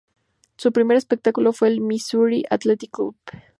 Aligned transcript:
Su 0.57 0.71
primer 0.71 0.97
espectáculo 0.97 1.53
fue 1.53 1.67
en 1.67 1.73
el 1.75 1.81
Misuri 1.81 2.43
Athletic 2.49 2.89
Club. 2.89 3.15